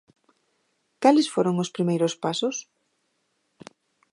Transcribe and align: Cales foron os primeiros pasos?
Cales 1.03 1.31
foron 1.33 1.55
os 1.63 1.73
primeiros 1.75 2.13
pasos? 2.23 2.55